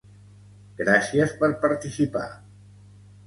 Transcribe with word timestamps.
Gràcies 0.79 1.35
per 1.43 1.49
participar. 1.65 2.25